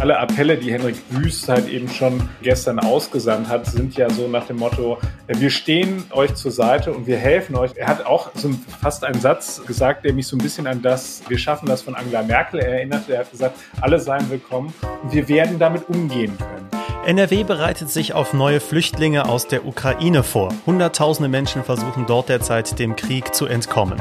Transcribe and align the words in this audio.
Alle 0.00 0.16
Appelle, 0.16 0.56
die 0.56 0.70
Henrik 0.70 0.94
Wüst 1.10 1.48
halt 1.48 1.68
eben 1.68 1.88
schon 1.88 2.28
gestern 2.40 2.78
ausgesandt 2.78 3.48
hat, 3.48 3.66
sind 3.66 3.96
ja 3.96 4.08
so 4.08 4.28
nach 4.28 4.46
dem 4.46 4.58
Motto, 4.58 4.98
wir 5.26 5.50
stehen 5.50 6.04
euch 6.10 6.36
zur 6.36 6.52
Seite 6.52 6.92
und 6.92 7.08
wir 7.08 7.16
helfen 7.16 7.56
euch. 7.56 7.72
Er 7.74 7.88
hat 7.88 8.06
auch 8.06 8.30
so 8.34 8.50
fast 8.80 9.02
einen 9.02 9.20
Satz 9.20 9.60
gesagt, 9.66 10.04
der 10.04 10.12
mich 10.12 10.28
so 10.28 10.36
ein 10.36 10.38
bisschen 10.38 10.68
an 10.68 10.82
das, 10.82 11.22
wir 11.26 11.36
schaffen 11.36 11.66
das 11.66 11.82
von 11.82 11.96
Angela 11.96 12.22
Merkel 12.22 12.60
erinnert. 12.60 13.08
Er 13.08 13.20
hat 13.20 13.30
gesagt, 13.32 13.58
alle 13.80 13.98
seien 13.98 14.30
willkommen 14.30 14.72
und 15.02 15.12
wir 15.12 15.28
werden 15.28 15.58
damit 15.58 15.88
umgehen 15.88 16.32
können. 16.38 16.77
NRW 17.08 17.42
bereitet 17.44 17.88
sich 17.88 18.12
auf 18.12 18.34
neue 18.34 18.60
Flüchtlinge 18.60 19.30
aus 19.30 19.46
der 19.46 19.64
Ukraine 19.64 20.22
vor. 20.22 20.52
Hunderttausende 20.66 21.30
Menschen 21.30 21.64
versuchen 21.64 22.04
dort 22.06 22.28
derzeit 22.28 22.78
dem 22.78 22.96
Krieg 22.96 23.34
zu 23.34 23.46
entkommen. 23.46 23.98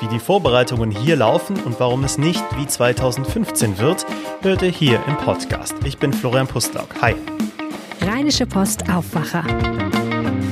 Wie 0.00 0.08
die 0.08 0.18
Vorbereitungen 0.18 0.90
hier 0.90 1.16
laufen 1.16 1.58
und 1.64 1.80
warum 1.80 2.04
es 2.04 2.18
nicht 2.18 2.44
wie 2.58 2.66
2015 2.66 3.78
wird, 3.78 4.04
hört 4.42 4.60
ihr 4.60 4.68
hier 4.68 5.02
im 5.08 5.16
Podcast. 5.16 5.74
Ich 5.86 5.96
bin 5.96 6.12
Florian 6.12 6.46
Pustlauk. 6.46 6.88
Hi. 7.00 7.14
Rheinische 8.02 8.46
Post 8.46 8.90
Aufwacher. 8.92 9.44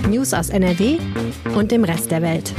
News 0.08 0.32
aus 0.32 0.48
NRW 0.48 0.96
und 1.54 1.70
dem 1.70 1.84
Rest 1.84 2.10
der 2.10 2.22
Welt. 2.22 2.54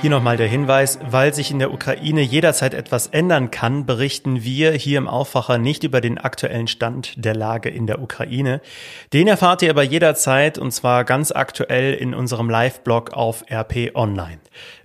Hier 0.00 0.08
nochmal 0.08 0.38
der 0.38 0.48
Hinweis, 0.48 0.98
weil 1.02 1.34
sich 1.34 1.50
in 1.50 1.58
der 1.58 1.74
Ukraine 1.74 2.22
jederzeit 2.22 2.72
etwas 2.72 3.08
ändern 3.08 3.50
kann, 3.50 3.84
berichten 3.84 4.42
wir 4.42 4.72
hier 4.72 4.96
im 4.96 5.06
Aufwacher 5.06 5.58
nicht 5.58 5.84
über 5.84 6.00
den 6.00 6.16
aktuellen 6.16 6.68
Stand 6.68 7.22
der 7.22 7.34
Lage 7.34 7.68
in 7.68 7.86
der 7.86 8.00
Ukraine. 8.00 8.62
Den 9.12 9.28
erfahrt 9.28 9.60
ihr 9.60 9.68
aber 9.68 9.82
jederzeit 9.82 10.56
und 10.56 10.70
zwar 10.70 11.04
ganz 11.04 11.32
aktuell 11.32 11.92
in 11.92 12.14
unserem 12.14 12.48
Live-Blog 12.48 13.12
auf 13.12 13.44
RP 13.52 13.94
Online. 13.94 14.38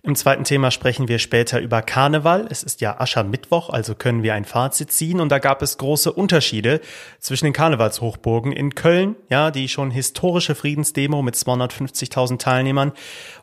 Im 0.06 0.16
zweiten 0.16 0.44
Thema 0.44 0.70
sprechen 0.70 1.08
wir 1.08 1.18
später 1.18 1.60
über 1.60 1.82
Karneval. 1.82 2.46
Es 2.52 2.62
ist 2.62 2.80
ja 2.80 3.00
Aschermittwoch, 3.00 3.72
also 3.72 3.96
können 3.96 4.22
wir 4.22 4.36
ein 4.36 4.46
Fazit 4.46 4.92
ziehen. 4.92 5.20
Und 5.20 5.30
da 5.30 5.40
gab 5.40 5.64
es 5.64 5.80
große 5.80 6.14
Unterschiede 6.14 6.80
zwischen 7.20 7.46
den 7.46 7.54
Karnevalshochburgen 7.54 8.52
in 8.52 8.76
Köln, 8.76 9.16
ja, 9.32 9.50
die 9.50 9.68
schon 9.68 9.90
historische 9.90 10.54
Friedensdemo 10.54 11.24
mit 11.24 11.34
250.000 11.34 12.38
Teilnehmern 12.38 12.92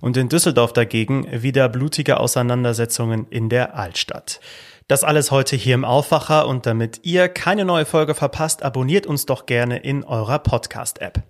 und 0.01 0.17
in 0.17 0.29
Düsseldorf 0.29 0.73
dagegen 0.73 1.27
wieder 1.43 1.69
blutige 1.69 2.21
Auseinandersetzungen 2.21 3.27
in 3.29 3.49
der 3.49 3.75
Altstadt. 3.75 4.39
Das 4.87 5.03
alles 5.03 5.33
heute 5.33 5.57
hier 5.57 5.75
im 5.75 5.85
Aufwacher 5.85 6.47
und 6.47 6.65
damit 6.67 7.01
ihr 7.03 7.29
keine 7.29 7.65
neue 7.65 7.87
Folge 7.87 8.15
verpasst, 8.15 8.63
abonniert 8.63 9.07
uns 9.07 9.27
doch 9.27 9.47
gerne 9.47 9.79
in 9.79 10.05
eurer 10.05 10.39
Podcast-App. 10.39 11.25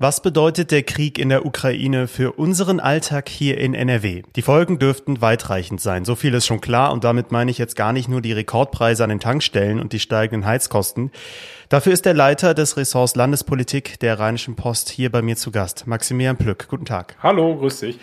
Was 0.00 0.22
bedeutet 0.22 0.70
der 0.70 0.84
Krieg 0.84 1.18
in 1.18 1.28
der 1.28 1.44
Ukraine 1.44 2.06
für 2.06 2.30
unseren 2.34 2.78
Alltag 2.78 3.28
hier 3.28 3.58
in 3.58 3.74
NRW? 3.74 4.22
Die 4.36 4.42
Folgen 4.42 4.78
dürften 4.78 5.20
weitreichend 5.20 5.80
sein. 5.80 6.04
So 6.04 6.14
viel 6.14 6.34
ist 6.34 6.46
schon 6.46 6.60
klar 6.60 6.92
und 6.92 7.02
damit 7.02 7.32
meine 7.32 7.50
ich 7.50 7.58
jetzt 7.58 7.74
gar 7.74 7.92
nicht 7.92 8.08
nur 8.08 8.22
die 8.22 8.30
Rekordpreise 8.30 9.02
an 9.02 9.10
den 9.10 9.18
Tankstellen 9.18 9.80
und 9.80 9.92
die 9.92 9.98
steigenden 9.98 10.48
Heizkosten. 10.48 11.10
Dafür 11.68 11.92
ist 11.92 12.06
der 12.06 12.14
Leiter 12.14 12.54
des 12.54 12.76
Ressorts 12.76 13.16
Landespolitik 13.16 13.98
der 13.98 14.20
Rheinischen 14.20 14.54
Post 14.54 14.88
hier 14.88 15.10
bei 15.10 15.20
mir 15.20 15.34
zu 15.34 15.50
Gast, 15.50 15.88
Maximilian 15.88 16.36
Plück. 16.36 16.68
Guten 16.68 16.84
Tag. 16.84 17.16
Hallo, 17.20 17.56
grüß 17.56 17.80
dich. 17.80 17.98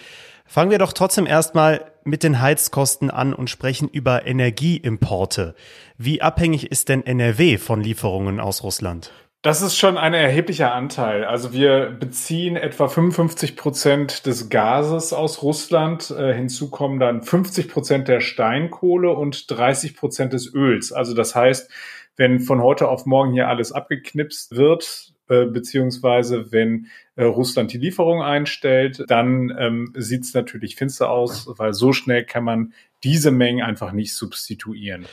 Fangen 0.46 0.72
wir 0.72 0.80
doch 0.80 0.92
trotzdem 0.92 1.26
erstmal 1.26 1.86
mit 2.04 2.24
den 2.24 2.42
Heizkosten 2.42 3.10
an 3.10 3.34
und 3.34 3.50
sprechen 3.50 3.88
über 3.88 4.28
Energieimporte. 4.28 5.56
Wie 5.98 6.22
abhängig 6.22 6.70
ist 6.70 6.90
denn 6.90 7.06
NRW 7.06 7.58
von 7.58 7.82
Lieferungen 7.82 8.42
aus 8.42 8.64
Russland? 8.64 9.14
Das 9.46 9.62
ist 9.62 9.78
schon 9.78 10.00
ein 10.00 10.16
erheblicher 10.16 10.74
Anteil. 10.74 11.24
Also 11.24 11.54
wir 11.54 11.92
beziehen 12.00 12.56
etwa 12.56 12.88
55 12.88 13.56
Prozent 13.56 14.26
des 14.26 14.50
Gases 14.50 15.14
aus 15.14 15.44
Russland. 15.44 16.10
Äh, 16.10 16.34
hinzu 16.34 16.72
kommen 16.72 17.00
dann 17.00 17.22
50 17.22 17.70
Prozent 17.70 18.08
der 18.08 18.22
Steinkohle 18.22 19.12
und 19.12 19.52
30 19.52 19.96
Prozent 19.96 20.34
des 20.34 20.52
Öls. 20.52 20.92
Also 20.92 21.14
das 21.14 21.36
heißt, 21.36 21.70
wenn 22.16 22.40
von 22.40 22.60
heute 22.60 22.88
auf 22.88 23.06
morgen 23.06 23.34
hier 23.34 23.48
alles 23.48 23.72
abgeknipst 23.72 24.56
wird, 24.56 25.14
äh, 25.30 25.46
beziehungsweise 25.46 26.52
wenn 26.52 26.88
äh, 27.16 27.26
Russland 27.26 27.72
die 27.72 27.78
Lieferung 27.78 28.24
einstellt, 28.24 29.04
dann 29.10 29.56
ähm, 29.60 29.94
sieht 29.96 30.24
es 30.24 30.34
natürlich 30.34 30.76
finster 30.76 31.12
aus, 31.12 31.48
weil 31.56 31.74
so 31.74 31.94
schnell 31.94 32.26
kann 32.26 32.46
man 32.46 32.74
diese 33.04 33.30
Mengen 33.30 33.64
einfach 33.64 33.92
nicht 33.92 34.16
substituieren. 34.16 35.06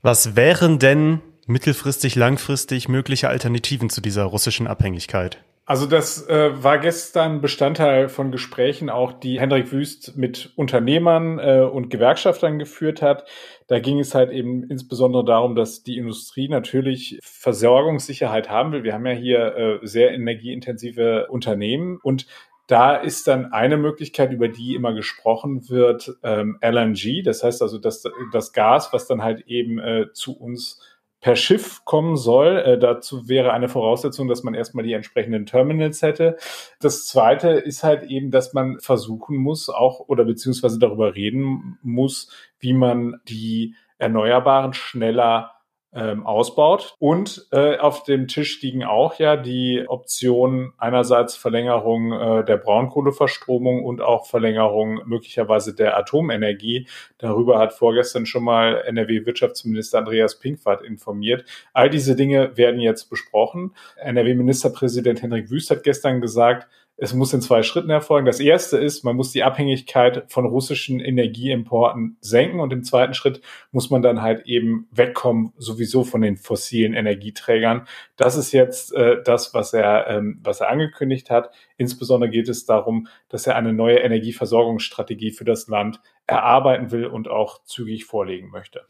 Was 0.00 0.36
wären 0.36 0.78
denn 0.78 1.20
mittelfristig, 1.46 2.14
langfristig 2.14 2.88
mögliche 2.88 3.28
Alternativen 3.28 3.90
zu 3.90 4.00
dieser 4.00 4.24
russischen 4.24 4.66
Abhängigkeit? 4.66 5.38
Also 5.66 5.86
das 5.86 6.28
äh, 6.28 6.62
war 6.62 6.78
gestern 6.78 7.40
Bestandteil 7.40 8.10
von 8.10 8.30
Gesprächen, 8.30 8.90
auch 8.90 9.14
die 9.14 9.40
Hendrik 9.40 9.72
Wüst 9.72 10.14
mit 10.14 10.52
Unternehmern 10.56 11.38
äh, 11.38 11.60
und 11.60 11.88
Gewerkschaftern 11.88 12.58
geführt 12.58 13.00
hat. 13.00 13.24
Da 13.66 13.78
ging 13.78 13.98
es 13.98 14.14
halt 14.14 14.30
eben 14.30 14.64
insbesondere 14.64 15.24
darum, 15.24 15.54
dass 15.54 15.82
die 15.82 15.96
Industrie 15.96 16.48
natürlich 16.48 17.18
Versorgungssicherheit 17.22 18.50
haben 18.50 18.72
will. 18.72 18.82
Wir 18.82 18.92
haben 18.92 19.06
ja 19.06 19.12
hier 19.12 19.56
äh, 19.56 19.86
sehr 19.86 20.12
energieintensive 20.12 21.28
Unternehmen 21.30 21.98
und 22.02 22.26
da 22.66 22.96
ist 22.96 23.26
dann 23.26 23.52
eine 23.52 23.76
Möglichkeit, 23.76 24.32
über 24.32 24.48
die 24.48 24.74
immer 24.74 24.94
gesprochen 24.94 25.68
wird, 25.68 26.16
ähm, 26.22 26.58
LNG. 26.62 27.22
Das 27.22 27.42
heißt 27.42 27.60
also, 27.60 27.78
dass 27.78 28.02
das 28.32 28.52
Gas, 28.52 28.92
was 28.92 29.06
dann 29.06 29.22
halt 29.22 29.46
eben 29.46 29.78
äh, 29.78 30.06
zu 30.12 30.38
uns 30.38 30.80
per 31.24 31.36
Schiff 31.36 31.86
kommen 31.86 32.18
soll. 32.18 32.58
Äh, 32.58 32.78
dazu 32.78 33.30
wäre 33.30 33.54
eine 33.54 33.70
Voraussetzung, 33.70 34.28
dass 34.28 34.42
man 34.42 34.52
erstmal 34.52 34.84
die 34.84 34.92
entsprechenden 34.92 35.46
Terminals 35.46 36.02
hätte. 36.02 36.36
Das 36.80 37.06
zweite 37.06 37.48
ist 37.48 37.82
halt 37.82 38.02
eben, 38.02 38.30
dass 38.30 38.52
man 38.52 38.78
versuchen 38.78 39.38
muss, 39.38 39.70
auch 39.70 40.00
oder 40.00 40.26
beziehungsweise 40.26 40.78
darüber 40.78 41.14
reden 41.14 41.78
muss, 41.80 42.30
wie 42.58 42.74
man 42.74 43.22
die 43.26 43.74
Erneuerbaren 43.96 44.74
schneller 44.74 45.52
ähm, 45.94 46.26
ausbaut. 46.26 46.96
Und 46.98 47.46
äh, 47.52 47.78
auf 47.78 48.02
dem 48.02 48.26
Tisch 48.26 48.60
liegen 48.62 48.84
auch 48.84 49.18
ja 49.18 49.36
die 49.36 49.84
Optionen 49.86 50.72
einerseits 50.78 51.36
Verlängerung 51.36 52.12
äh, 52.12 52.44
der 52.44 52.56
Braunkohleverstromung 52.56 53.84
und 53.84 54.00
auch 54.00 54.26
Verlängerung 54.26 55.00
möglicherweise 55.06 55.74
der 55.74 55.96
Atomenergie. 55.96 56.88
Darüber 57.18 57.58
hat 57.58 57.72
vorgestern 57.72 58.26
schon 58.26 58.44
mal 58.44 58.82
NRW-Wirtschaftsminister 58.86 59.98
Andreas 59.98 60.38
Pinkwart 60.38 60.82
informiert. 60.82 61.44
All 61.72 61.88
diese 61.88 62.16
Dinge 62.16 62.56
werden 62.56 62.80
jetzt 62.80 63.08
besprochen. 63.08 63.74
NRW-Ministerpräsident 63.96 65.22
Henrik 65.22 65.50
Wüst 65.50 65.70
hat 65.70 65.84
gestern 65.84 66.20
gesagt, 66.20 66.66
es 66.96 67.12
muss 67.12 67.32
in 67.32 67.40
zwei 67.40 67.62
Schritten 67.62 67.90
erfolgen. 67.90 68.26
Das 68.26 68.38
erste 68.38 68.78
ist, 68.78 69.02
man 69.02 69.16
muss 69.16 69.32
die 69.32 69.42
Abhängigkeit 69.42 70.30
von 70.30 70.46
russischen 70.46 71.00
Energieimporten 71.00 72.16
senken 72.20 72.60
und 72.60 72.72
im 72.72 72.84
zweiten 72.84 73.14
Schritt 73.14 73.40
muss 73.72 73.90
man 73.90 74.00
dann 74.00 74.22
halt 74.22 74.46
eben 74.46 74.86
wegkommen 74.92 75.52
sowieso 75.56 76.04
von 76.04 76.20
den 76.20 76.36
fossilen 76.36 76.94
Energieträgern. 76.94 77.86
Das 78.16 78.36
ist 78.36 78.52
jetzt 78.52 78.94
äh, 78.94 79.22
das, 79.24 79.54
was 79.54 79.72
er, 79.72 80.06
ähm, 80.08 80.38
was 80.42 80.60
er 80.60 80.70
angekündigt 80.70 81.30
hat. 81.30 81.50
Insbesondere 81.76 82.30
geht 82.30 82.48
es 82.48 82.64
darum, 82.64 83.08
dass 83.28 83.46
er 83.46 83.56
eine 83.56 83.72
neue 83.72 83.98
Energieversorgungsstrategie 83.98 85.32
für 85.32 85.44
das 85.44 85.66
Land 85.66 86.00
erarbeiten 86.26 86.92
will 86.92 87.06
und 87.06 87.28
auch 87.28 87.64
zügig 87.64 88.04
vorlegen 88.04 88.50
möchte. 88.50 88.82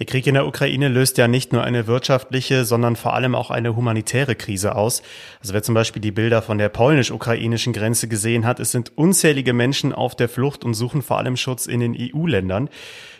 Der 0.00 0.06
Krieg 0.06 0.26
in 0.26 0.32
der 0.32 0.46
Ukraine 0.46 0.88
löst 0.88 1.18
ja 1.18 1.28
nicht 1.28 1.52
nur 1.52 1.62
eine 1.62 1.86
wirtschaftliche, 1.86 2.64
sondern 2.64 2.96
vor 2.96 3.12
allem 3.12 3.34
auch 3.34 3.50
eine 3.50 3.76
humanitäre 3.76 4.34
Krise 4.34 4.74
aus. 4.74 5.02
Also 5.40 5.52
wer 5.52 5.62
zum 5.62 5.74
Beispiel 5.74 6.00
die 6.00 6.10
Bilder 6.10 6.40
von 6.40 6.56
der 6.56 6.70
polnisch-ukrainischen 6.70 7.74
Grenze 7.74 8.08
gesehen 8.08 8.46
hat, 8.46 8.60
es 8.60 8.72
sind 8.72 8.96
unzählige 8.96 9.52
Menschen 9.52 9.92
auf 9.92 10.16
der 10.16 10.30
Flucht 10.30 10.64
und 10.64 10.72
suchen 10.72 11.02
vor 11.02 11.18
allem 11.18 11.36
Schutz 11.36 11.66
in 11.66 11.80
den 11.80 11.94
EU-Ländern. 11.94 12.70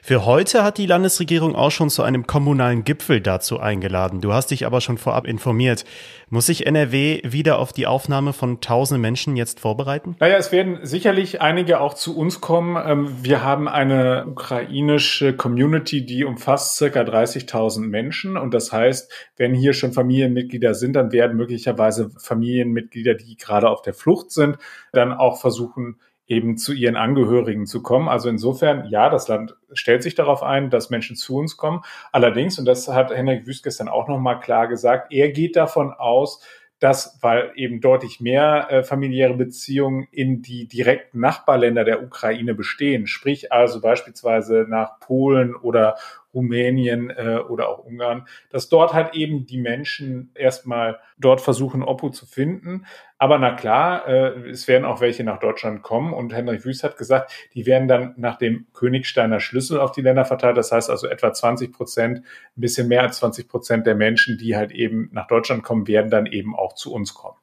Für 0.02 0.24
heute 0.24 0.64
hat 0.64 0.78
die 0.78 0.86
Landesregierung 0.86 1.54
auch 1.54 1.70
schon 1.70 1.90
zu 1.90 2.02
einem 2.02 2.26
kommunalen 2.26 2.84
Gipfel 2.84 3.20
dazu 3.20 3.60
eingeladen. 3.60 4.22
Du 4.22 4.32
hast 4.32 4.50
dich 4.50 4.64
aber 4.64 4.80
schon 4.80 4.96
vorab 4.96 5.26
informiert. 5.26 5.84
Muss 6.30 6.46
sich 6.46 6.66
NRW 6.66 7.20
wieder 7.24 7.58
auf 7.58 7.74
die 7.74 7.86
Aufnahme 7.86 8.32
von 8.32 8.62
tausenden 8.62 9.02
Menschen 9.02 9.36
jetzt 9.36 9.60
vorbereiten? 9.60 10.16
Naja, 10.18 10.38
es 10.38 10.52
werden 10.52 10.78
sicherlich 10.82 11.42
einige 11.42 11.80
auch 11.80 11.92
zu 11.92 12.16
uns 12.16 12.40
kommen. 12.40 12.82
Ähm, 12.82 13.14
wir 13.20 13.44
haben 13.44 13.68
eine 13.68 14.24
ukrainische 14.26 15.36
Community, 15.36 16.06
die 16.06 16.24
umfasst 16.24 16.69
circa 16.76 17.00
30.000 17.00 17.80
Menschen. 17.80 18.36
Und 18.36 18.54
das 18.54 18.72
heißt, 18.72 19.12
wenn 19.36 19.54
hier 19.54 19.72
schon 19.72 19.92
Familienmitglieder 19.92 20.74
sind, 20.74 20.94
dann 20.94 21.12
werden 21.12 21.36
möglicherweise 21.36 22.10
Familienmitglieder, 22.18 23.14
die 23.14 23.36
gerade 23.36 23.68
auf 23.68 23.82
der 23.82 23.94
Flucht 23.94 24.30
sind, 24.30 24.58
dann 24.92 25.12
auch 25.12 25.40
versuchen, 25.40 26.00
eben 26.30 26.56
zu 26.56 26.72
ihren 26.72 26.96
Angehörigen 26.96 27.66
zu 27.66 27.82
kommen. 27.82 28.08
Also 28.08 28.28
insofern, 28.28 28.86
ja, 28.88 29.10
das 29.10 29.26
Land 29.26 29.56
stellt 29.72 30.04
sich 30.04 30.14
darauf 30.14 30.44
ein, 30.44 30.70
dass 30.70 30.88
Menschen 30.88 31.16
zu 31.16 31.36
uns 31.36 31.56
kommen. 31.56 31.82
Allerdings, 32.12 32.58
und 32.58 32.66
das 32.66 32.86
hat 32.86 33.10
Henrik 33.10 33.46
Wüst 33.48 33.64
gestern 33.64 33.88
auch 33.88 34.06
nochmal 34.06 34.38
klar 34.38 34.68
gesagt, 34.68 35.12
er 35.12 35.30
geht 35.30 35.56
davon 35.56 35.92
aus, 35.92 36.40
dass, 36.80 37.18
weil 37.20 37.52
eben 37.56 37.80
deutlich 37.80 38.20
mehr 38.20 38.68
äh, 38.70 38.82
familiäre 38.82 39.34
Beziehungen 39.34 40.08
in 40.12 40.40
die 40.40 40.66
direkten 40.66 41.20
Nachbarländer 41.20 41.84
der 41.84 42.02
Ukraine 42.02 42.54
bestehen, 42.54 43.06
sprich 43.06 43.52
also 43.52 43.80
beispielsweise 43.80 44.66
nach 44.68 44.98
Polen 44.98 45.54
oder 45.54 45.96
Rumänien 46.32 47.10
äh, 47.10 47.38
oder 47.48 47.68
auch 47.68 47.84
Ungarn, 47.84 48.26
dass 48.50 48.68
dort 48.68 48.92
halt 48.92 49.14
eben 49.14 49.46
die 49.46 49.58
Menschen 49.58 50.30
erstmal 50.34 51.00
dort 51.18 51.40
versuchen, 51.40 51.82
Oppo 51.82 52.10
zu 52.10 52.26
finden. 52.26 52.86
Aber 53.18 53.38
na 53.38 53.52
klar, 53.52 54.06
äh, 54.08 54.48
es 54.50 54.68
werden 54.68 54.84
auch 54.84 55.00
welche 55.00 55.24
nach 55.24 55.38
Deutschland 55.38 55.82
kommen 55.82 56.12
und 56.12 56.32
Henrik 56.32 56.64
Wüst 56.64 56.84
hat 56.84 56.96
gesagt, 56.96 57.32
die 57.54 57.66
werden 57.66 57.88
dann 57.88 58.14
nach 58.16 58.38
dem 58.38 58.66
Königsteiner 58.72 59.40
Schlüssel 59.40 59.80
auf 59.80 59.92
die 59.92 60.02
Länder 60.02 60.24
verteilt. 60.24 60.56
Das 60.56 60.72
heißt 60.72 60.88
also 60.88 61.06
etwa 61.06 61.32
20 61.32 61.72
Prozent, 61.72 62.18
ein 62.18 62.60
bisschen 62.60 62.88
mehr 62.88 63.02
als 63.02 63.18
20 63.18 63.48
Prozent 63.48 63.86
der 63.86 63.94
Menschen, 63.94 64.38
die 64.38 64.56
halt 64.56 64.72
eben 64.72 65.10
nach 65.12 65.26
Deutschland 65.26 65.62
kommen, 65.62 65.86
werden 65.86 66.10
dann 66.10 66.26
eben 66.26 66.56
auch 66.56 66.74
zu 66.74 66.92
uns 66.92 67.14
kommen. 67.14 67.36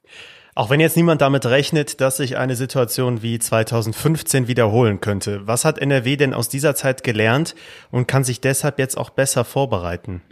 Auch 0.57 0.71
wenn 0.71 0.79
jetzt 0.79 0.97
niemand 0.97 1.21
damit 1.21 1.45
rechnet, 1.45 2.01
dass 2.01 2.17
sich 2.17 2.35
eine 2.35 2.55
Situation 2.55 3.21
wie 3.21 3.37
2015 3.37 4.47
wiederholen 4.47 4.99
könnte, 5.01 5.45
was 5.45 5.65
hat 5.65 5.77
NRW 5.77 6.17
denn 6.17 6.33
aus 6.33 6.49
dieser 6.49 6.73
Zeit 6.73 7.03
gelernt 7.03 7.53
und 7.91 8.07
kann 8.07 8.23
sich 8.23 8.41
deshalb 8.41 8.79
jetzt 8.79 8.97
auch 8.97 9.11
besser 9.11 9.45
vorbereiten? 9.45 10.23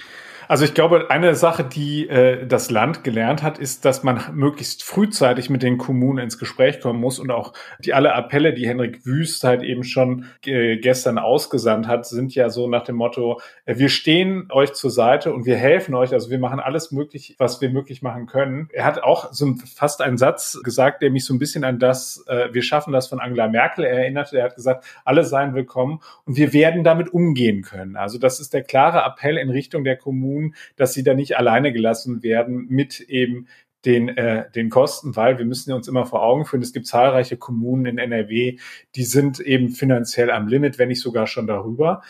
Also 0.48 0.66
ich 0.66 0.74
glaube, 0.74 1.10
eine 1.10 1.36
Sache, 1.36 1.64
die 1.64 2.08
äh, 2.08 2.46
das 2.46 2.70
Land 2.70 3.04
gelernt 3.04 3.42
hat, 3.42 3.58
ist, 3.58 3.86
dass 3.86 4.04
man 4.04 4.22
möglichst 4.34 4.84
frühzeitig 4.84 5.50
mit 5.50 5.64
den 5.64 5.78
Kommunen 5.78 6.20
ins 6.20 6.38
Gespräch 6.38 6.82
kommen 6.82 7.00
muss 7.00 7.20
und 7.20 7.32
auch 7.32 7.54
die 7.80 7.94
alle 7.94 8.14
Appelle, 8.14 8.54
die 8.54 8.68
Henrik 8.68 9.06
Wüst 9.06 9.44
halt 9.44 9.64
eben 9.64 9.84
schon 9.84 10.26
äh, 10.46 10.78
gestern 10.78 11.18
ausgesandt 11.18 11.88
hat, 11.88 12.06
sind 12.06 12.36
ja 12.36 12.50
so 12.50 12.68
nach 12.68 12.84
dem 12.84 12.96
Motto, 12.96 13.42
äh, 13.66 13.78
wir 13.78 13.90
stehen 13.90 14.48
euch 14.52 14.74
zur 14.74 14.92
Seite 14.92 15.34
und 15.34 15.46
wir 15.46 15.56
helfen 15.56 15.96
euch, 15.96 16.14
also 16.14 16.30
wir 16.30 16.40
machen 16.40 16.60
alles 16.60 16.92
möglich, 16.92 17.36
was 17.40 17.62
wir 17.62 17.70
möglich 17.70 18.02
machen 18.02 18.28
können. 18.28 18.70
Er 18.72 18.86
hat 18.86 19.02
auch 19.04 19.34
so 19.34 19.56
fast 19.76 20.02
einen 20.02 20.18
Satz 20.18 20.60
gesagt, 20.64 21.02
der 21.02 21.10
mich 21.10 21.26
so 21.26 21.34
ein 21.34 21.40
bisschen 21.40 21.64
an 21.64 21.80
das, 21.80 22.24
äh, 22.28 22.54
wir 22.54 22.62
schaffen 22.62 22.94
das 22.94 23.08
von 23.08 23.20
Angela 23.20 23.48
Merkel 23.48 23.84
erinnerte. 23.84 24.38
Er 24.38 24.46
hat 24.46 24.56
gesagt, 24.56 24.86
alle 25.04 25.24
seien 25.24 25.56
willkommen 25.56 26.02
und 26.26 26.38
wir 26.38 26.54
werden 26.54 26.84
damit 26.84 27.14
umgehen 27.14 27.64
können. 27.64 27.96
Also 27.96 28.20
das 28.20 28.40
ist 28.40 28.54
der 28.54 28.64
klare 28.64 29.00
Appell 29.00 29.38
in 29.38 29.50
Richtung 29.50 29.84
der 29.84 29.98
Kommunen 29.98 30.35
tun, 30.36 30.56
dass 30.76 30.94
sie 30.94 31.04
da 31.04 31.14
nicht 31.14 31.38
alleine 31.38 31.72
gelassen 31.72 32.24
werden 32.24 32.68
mit 32.70 33.00
eben 33.02 33.48
den, 33.86 34.10
äh, 34.10 34.50
den 34.52 34.70
Kosten, 34.70 35.16
weil 35.16 35.38
wir 35.38 35.46
müssen 35.46 35.72
uns 35.72 35.88
immer 35.88 36.06
vor 36.06 36.24
Augen 36.24 36.46
führen, 36.46 36.64
es 36.64 36.74
gibt 36.74 36.88
zahlreiche 36.88 37.38
Kommunen 37.38 37.86
in 37.86 37.98
NRW, 38.00 38.58
die 38.96 39.04
sind 39.04 39.40
eben 39.40 39.70
finanziell 39.70 40.32
am 40.32 40.48
Limit, 40.48 40.80
wenn 40.80 40.88
nicht 40.88 41.02
sogar 41.02 41.28
schon 41.28 41.46
darüber. 41.46 42.02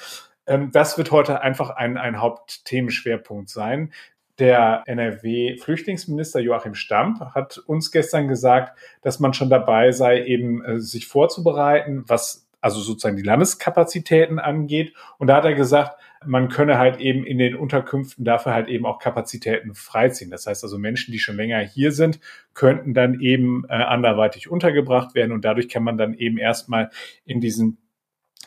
Ähm, 0.48 0.72
das 0.72 0.98
wird 0.98 1.12
heute 1.12 1.42
einfach 1.42 1.72
ein, 1.72 1.98
ein 1.98 2.22
Hauptthemenschwerpunkt 2.22 3.50
sein. 3.50 3.92
Der 4.40 4.84
NRW-Flüchtlingsminister 4.86 6.40
Joachim 6.42 6.76
Stamp 6.76 7.22
hat 7.34 7.58
uns 7.58 7.92
gestern 7.92 8.28
gesagt, 8.28 8.78
dass 9.02 9.20
man 9.20 9.34
schon 9.34 9.50
dabei 9.50 9.92
sei, 9.92 10.24
eben 10.24 10.64
äh, 10.64 10.80
sich 10.80 11.08
vorzubereiten, 11.08 12.04
was 12.08 12.45
also 12.66 12.82
sozusagen 12.82 13.16
die 13.16 13.22
Landeskapazitäten 13.22 14.40
angeht. 14.40 14.96
Und 15.20 15.28
da 15.28 15.36
hat 15.36 15.46
er 15.46 15.54
gesagt, 15.54 16.02
man 16.26 16.50
könne 16.50 16.80
halt 16.80 17.00
eben 17.00 17.24
in 17.24 17.38
den 17.38 17.56
Unterkünften 17.56 18.26
dafür 18.26 18.56
halt 18.56 18.70
eben 18.70 18.88
auch 18.88 18.98
Kapazitäten 18.98 19.76
freiziehen. 19.76 20.32
Das 20.32 20.48
heißt 20.48 20.64
also 20.64 20.80
Menschen, 20.80 21.12
die 21.12 21.20
schon 21.20 21.36
länger 21.36 21.60
hier 21.60 21.92
sind, 21.92 22.20
könnten 22.56 22.96
dann 22.96 23.20
eben 23.20 23.66
äh, 23.70 23.74
anderweitig 23.74 24.50
untergebracht 24.50 25.14
werden 25.14 25.32
und 25.32 25.46
dadurch 25.46 25.70
kann 25.70 25.84
man 25.84 26.00
dann 26.00 26.16
eben 26.16 26.40
erstmal 26.40 26.90
in 27.24 27.40
diesen 27.40 27.78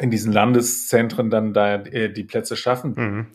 in 0.01 0.11
diesen 0.11 0.33
Landeszentren 0.33 1.31
dann 1.31 1.53
da 1.53 1.77
äh, 1.77 2.13
die 2.13 2.25
Plätze 2.25 2.57
schaffen. 2.57 2.95
Mhm. 2.97 3.27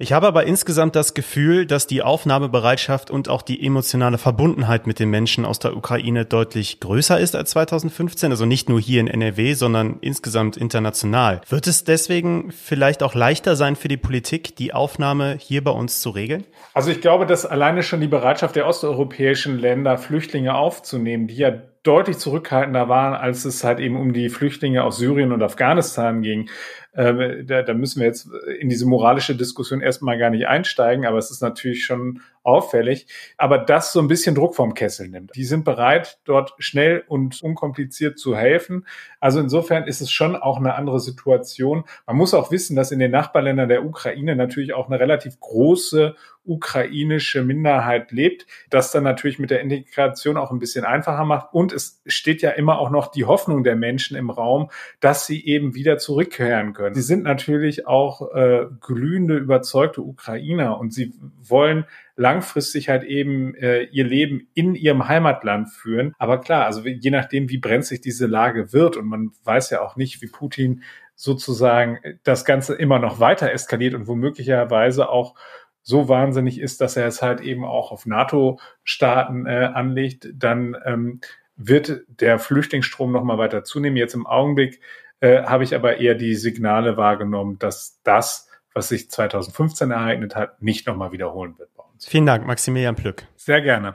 Ich 0.00 0.12
habe 0.12 0.28
aber 0.28 0.44
insgesamt 0.44 0.94
das 0.94 1.12
Gefühl, 1.12 1.66
dass 1.66 1.88
die 1.88 2.02
Aufnahmebereitschaft 2.02 3.10
und 3.10 3.28
auch 3.28 3.42
die 3.42 3.66
emotionale 3.66 4.16
Verbundenheit 4.16 4.86
mit 4.86 5.00
den 5.00 5.10
Menschen 5.10 5.44
aus 5.44 5.58
der 5.58 5.76
Ukraine 5.76 6.24
deutlich 6.24 6.78
größer 6.78 7.18
ist 7.18 7.34
als 7.34 7.50
2015, 7.50 8.30
also 8.30 8.46
nicht 8.46 8.68
nur 8.68 8.80
hier 8.80 9.00
in 9.00 9.08
NRW, 9.08 9.54
sondern 9.54 9.96
insgesamt 10.00 10.56
international. 10.56 11.40
Wird 11.48 11.66
es 11.66 11.82
deswegen 11.82 12.52
vielleicht 12.52 13.02
auch 13.02 13.16
leichter 13.16 13.56
sein 13.56 13.74
für 13.74 13.88
die 13.88 13.96
Politik, 13.96 14.54
die 14.54 14.72
Aufnahme 14.72 15.36
hier 15.36 15.64
bei 15.64 15.72
uns 15.72 16.00
zu 16.00 16.10
regeln? 16.10 16.44
Also 16.74 16.92
ich 16.92 17.00
glaube, 17.00 17.26
dass 17.26 17.44
alleine 17.44 17.82
schon 17.82 18.00
die 18.00 18.06
Bereitschaft 18.06 18.54
der 18.54 18.68
osteuropäischen 18.68 19.58
Länder, 19.58 19.98
Flüchtlinge 19.98 20.54
aufzunehmen, 20.54 21.26
die 21.26 21.38
ja 21.38 21.50
deutlich 21.82 22.18
zurückhaltender 22.18 22.88
waren, 22.88 23.14
als 23.14 23.44
es 23.44 23.64
halt 23.64 23.80
eben 23.80 23.96
um 23.96 24.12
die 24.12 24.28
Flüchtlinge 24.28 24.84
aus 24.84 24.98
Syrien 24.98 25.32
und 25.32 25.42
Afghanistan 25.42 26.22
ging. 26.22 26.50
Ähm, 26.94 27.46
da, 27.46 27.62
da 27.62 27.74
müssen 27.74 28.00
wir 28.00 28.06
jetzt 28.06 28.28
in 28.58 28.68
diese 28.68 28.86
moralische 28.86 29.36
Diskussion 29.36 29.80
erstmal 29.80 30.18
gar 30.18 30.30
nicht 30.30 30.46
einsteigen, 30.46 31.06
aber 31.06 31.18
es 31.18 31.30
ist 31.30 31.42
natürlich 31.42 31.84
schon 31.84 32.20
auffällig. 32.42 33.06
Aber 33.36 33.58
das 33.58 33.92
so 33.92 34.00
ein 34.00 34.08
bisschen 34.08 34.34
Druck 34.34 34.54
vom 34.56 34.74
Kessel 34.74 35.08
nimmt. 35.08 35.34
Die 35.36 35.44
sind 35.44 35.64
bereit, 35.64 36.18
dort 36.24 36.54
schnell 36.58 37.04
und 37.06 37.42
unkompliziert 37.42 38.18
zu 38.18 38.36
helfen. 38.36 38.86
Also 39.20 39.38
insofern 39.38 39.86
ist 39.86 40.00
es 40.00 40.10
schon 40.10 40.34
auch 40.34 40.56
eine 40.58 40.74
andere 40.74 40.98
Situation. 40.98 41.84
Man 42.06 42.16
muss 42.16 42.34
auch 42.34 42.50
wissen, 42.50 42.74
dass 42.74 42.90
in 42.90 42.98
den 42.98 43.10
Nachbarländern 43.10 43.68
der 43.68 43.84
Ukraine 43.84 44.34
natürlich 44.34 44.72
auch 44.72 44.88
eine 44.88 44.98
relativ 44.98 45.38
große 45.40 46.16
ukrainische 46.48 47.44
Minderheit 47.44 48.10
lebt, 48.10 48.46
das 48.70 48.90
dann 48.90 49.04
natürlich 49.04 49.38
mit 49.38 49.50
der 49.50 49.60
Integration 49.60 50.38
auch 50.38 50.50
ein 50.50 50.58
bisschen 50.58 50.84
einfacher 50.84 51.24
macht. 51.24 51.52
Und 51.52 51.72
es 51.72 52.00
steht 52.06 52.40
ja 52.40 52.50
immer 52.50 52.78
auch 52.78 52.90
noch 52.90 53.08
die 53.08 53.26
Hoffnung 53.26 53.64
der 53.64 53.76
Menschen 53.76 54.16
im 54.16 54.30
Raum, 54.30 54.70
dass 55.00 55.26
sie 55.26 55.44
eben 55.44 55.74
wieder 55.74 55.98
zurückkehren 55.98 56.72
können. 56.78 56.94
Sie 56.94 57.02
sind 57.02 57.24
natürlich 57.24 57.86
auch 57.86 58.32
äh, 58.34 58.66
glühende, 58.80 59.36
überzeugte 59.36 60.00
Ukrainer 60.00 60.78
und 60.78 60.94
sie 60.94 61.12
wollen 61.42 61.84
langfristig 62.16 62.88
halt 62.88 63.04
eben 63.04 63.54
äh, 63.54 63.82
ihr 63.82 64.04
Leben 64.04 64.48
in 64.54 64.74
ihrem 64.74 65.08
Heimatland 65.08 65.68
führen. 65.70 66.14
Aber 66.18 66.40
klar, 66.40 66.64
also 66.66 66.86
je 66.86 67.10
nachdem, 67.10 67.50
wie 67.50 67.58
brenzlig 67.58 68.00
diese 68.00 68.26
Lage 68.26 68.72
wird 68.72 68.96
und 68.96 69.06
man 69.06 69.32
weiß 69.44 69.70
ja 69.70 69.82
auch 69.82 69.96
nicht, 69.96 70.22
wie 70.22 70.28
Putin 70.28 70.82
sozusagen 71.14 71.98
das 72.22 72.44
Ganze 72.44 72.76
immer 72.76 73.00
noch 73.00 73.18
weiter 73.18 73.52
eskaliert 73.52 73.94
und 73.94 74.06
womöglicherweise 74.06 75.08
auch 75.08 75.34
so 75.82 76.08
wahnsinnig 76.08 76.60
ist, 76.60 76.80
dass 76.80 76.96
er 76.96 77.06
es 77.06 77.22
halt 77.22 77.40
eben 77.40 77.64
auch 77.64 77.90
auf 77.90 78.06
NATO-Staaten 78.06 79.46
äh, 79.46 79.70
anlegt, 79.74 80.28
dann 80.34 80.76
ähm, 80.84 81.20
wird 81.56 82.02
der 82.08 82.38
Flüchtlingsstrom 82.38 83.10
noch 83.10 83.24
mal 83.24 83.36
weiter 83.36 83.64
zunehmen. 83.64 83.96
Jetzt 83.96 84.14
im 84.14 84.26
Augenblick 84.26 84.80
äh, 85.20 85.42
habe 85.42 85.64
ich 85.64 85.74
aber 85.74 85.98
eher 85.98 86.14
die 86.14 86.34
Signale 86.34 86.96
wahrgenommen, 86.96 87.58
dass 87.58 88.00
das, 88.04 88.48
was 88.74 88.88
sich 88.88 89.10
2015 89.10 89.90
ereignet 89.90 90.36
hat, 90.36 90.62
nicht 90.62 90.86
noch 90.86 90.96
mal 90.96 91.12
wiederholen 91.12 91.58
wird 91.58 91.74
bei 91.74 91.82
uns. 91.82 92.06
Vielen 92.06 92.26
Dank, 92.26 92.46
Maximilian 92.46 92.96
Plück. 92.96 93.26
Sehr 93.36 93.60
gerne. 93.60 93.94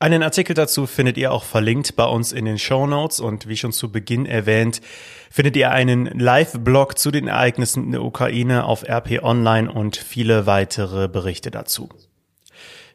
Einen 0.00 0.22
Artikel 0.22 0.54
dazu 0.54 0.86
findet 0.86 1.16
ihr 1.16 1.32
auch 1.32 1.44
verlinkt 1.44 1.96
bei 1.96 2.04
uns 2.04 2.32
in 2.32 2.44
den 2.44 2.58
Show 2.58 2.86
Notes 2.86 3.20
und 3.20 3.48
wie 3.48 3.56
schon 3.56 3.72
zu 3.72 3.90
Beginn 3.90 4.26
erwähnt, 4.26 4.82
findet 5.30 5.56
ihr 5.56 5.70
einen 5.70 6.06
Live-Blog 6.06 6.98
zu 6.98 7.10
den 7.10 7.28
Ereignissen 7.28 7.84
in 7.84 7.92
der 7.92 8.02
Ukraine 8.02 8.64
auf 8.64 8.86
RP 8.86 9.22
Online 9.22 9.72
und 9.72 9.96
viele 9.96 10.46
weitere 10.46 11.08
Berichte 11.08 11.50
dazu. 11.50 11.88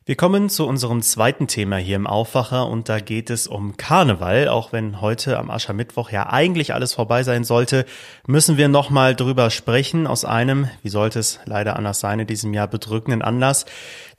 Wir 0.10 0.18
kommen 0.18 0.50
zu 0.50 0.66
unserem 0.66 1.04
zweiten 1.04 1.46
Thema 1.46 1.78
hier 1.78 1.96
im 1.96 2.08
Aufwacher 2.08 2.68
und 2.68 2.89
da 2.89 3.00
geht 3.00 3.30
es 3.30 3.46
um 3.46 3.78
Karneval. 3.78 4.48
Auch 4.48 4.74
wenn 4.74 5.01
heute 5.01 5.38
am 5.38 5.51
Aschermittwoch 5.51 6.10
ja 6.10 6.32
eigentlich 6.32 6.74
alles 6.74 6.96
vorbei 6.96 7.22
sein 7.22 7.44
sollte, 7.44 7.86
müssen 8.25 8.58
wir 8.58 8.70
nochmal 8.70 9.16
drüber 9.16 9.51
sprechen 9.51 10.08
aus 10.08 10.25
einem, 10.25 10.68
wie 10.82 10.89
sollte 10.89 11.20
es 11.20 11.39
leider 11.46 11.75
anders 11.75 12.00
sein, 12.00 12.22
in 12.22 12.25
diesem 12.25 12.56
Jahr 12.56 12.68
bedrückenden 12.68 13.22
Anlass. 13.22 13.68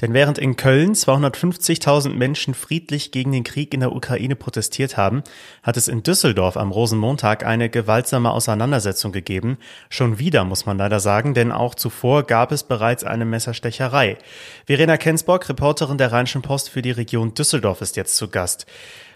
Denn 0.00 0.14
während 0.14 0.38
in 0.38 0.54
Köln 0.54 0.92
250.000 0.92 2.10
Menschen 2.10 2.54
friedlich 2.54 3.10
gegen 3.10 3.32
den 3.32 3.42
Krieg 3.42 3.74
in 3.74 3.80
der 3.80 3.92
Ukraine 3.92 4.36
protestiert 4.36 4.96
haben, 4.96 5.24
hat 5.64 5.76
es 5.76 5.88
in 5.88 6.04
Düsseldorf 6.04 6.56
am 6.56 6.70
Rosenmontag 6.70 7.44
eine 7.44 7.68
gewaltsame 7.68 8.30
Auseinandersetzung 8.30 9.10
gegeben. 9.10 9.58
Schon 9.88 10.20
wieder, 10.20 10.44
muss 10.44 10.66
man 10.66 10.78
leider 10.78 11.00
sagen, 11.00 11.34
denn 11.34 11.50
auch 11.50 11.74
zuvor 11.74 12.22
gab 12.22 12.52
es 12.52 12.62
bereits 12.62 13.02
eine 13.02 13.24
Messerstecherei. 13.24 14.18
Verena 14.66 14.96
Kensbock, 14.96 15.44
Reporterin 15.80 15.96
der 15.96 16.12
Rheinischen 16.12 16.42
Post 16.42 16.68
für 16.68 16.82
die 16.82 16.90
Region 16.90 17.32
Düsseldorf, 17.32 17.80
ist 17.80 17.96
jetzt 17.96 18.14
zu 18.16 18.28
Gast. 18.28 18.66